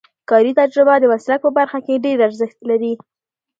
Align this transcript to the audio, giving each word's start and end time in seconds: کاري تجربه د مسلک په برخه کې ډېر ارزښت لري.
کاري 0.29 0.51
تجربه 0.59 0.95
د 0.99 1.03
مسلک 1.13 1.39
په 1.43 1.49
برخه 1.57 1.79
کې 1.85 2.03
ډېر 2.05 2.17
ارزښت 2.27 2.59
لري. 2.69 2.93